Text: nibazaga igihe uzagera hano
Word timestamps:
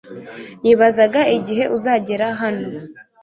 nibazaga 0.63 1.21
igihe 1.37 1.63
uzagera 1.77 2.27
hano 2.41 2.67